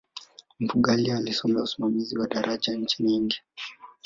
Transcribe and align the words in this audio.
mfugale 0.59 1.13
alisomea 1.13 1.63
usimamizi 1.63 2.17
wa 2.17 2.21
madaraja 2.23 2.73
nchini 2.75 3.15
india 3.15 3.41